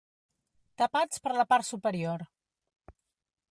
Tapats 0.81 1.21
per 1.27 1.35
la 1.41 1.45
part 1.53 1.69
superior. 1.69 2.25